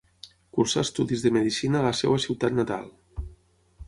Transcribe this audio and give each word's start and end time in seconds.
Cursà 0.59 0.83
estudis 0.85 1.25
de 1.25 1.31
medicina 1.35 1.79
a 1.81 1.87
la 1.87 1.91
seua 1.99 2.17
ciutat 2.25 2.57
natal. 2.61 2.89